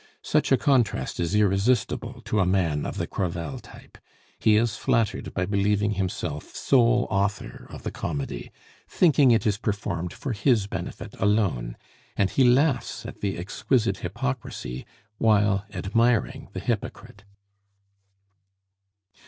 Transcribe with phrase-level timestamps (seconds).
[0.23, 3.99] Such a contrast is irresistible to a man of the Crevel type;
[4.39, 8.51] he is flattered by believing himself sole author of the comedy,
[8.89, 11.77] thinking it is performed for his benefit alone,
[12.17, 14.87] and he laughs at the exquisite hypocrisy
[15.19, 17.23] while admiring the hypocrite.